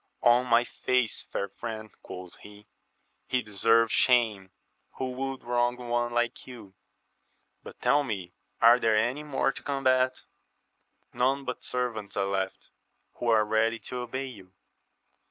On 0.23 0.47
my 0.47 0.63
faith, 0.63 1.25
fair 1.31 1.47
friend, 1.47 1.91
quoth 2.01 2.37
he, 2.37 2.65
he 3.27 3.43
deserves 3.43 3.91
shame 3.91 4.49
who 4.93 5.11
would 5.11 5.43
wrong 5.43 5.77
one 5.77 6.11
like 6.11 6.47
you! 6.47 6.73
but 7.61 7.79
tell 7.83 8.03
me, 8.03 8.33
are 8.59 8.79
there 8.79 8.97
any 8.97 9.21
more 9.21 9.51
to 9.51 9.61
combat?— 9.61 10.23
None 11.23 11.45
but 11.45 11.63
servants 11.63 12.17
are 12.17 12.25
left, 12.25 12.69
who 13.17 13.27
are 13.29 13.45
ready 13.45 13.77
to 13.77 13.97
obey 13.97 14.25
you. 14.25 14.53